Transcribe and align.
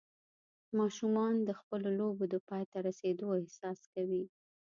ماشومان 0.79 1.33
د 1.47 1.49
خپلو 1.59 1.87
لوبو 1.99 2.23
د 2.33 2.35
پای 2.49 2.63
ته 2.71 2.77
رسېدو 2.87 3.27
احساس 3.41 3.79
کوي. 3.93 4.23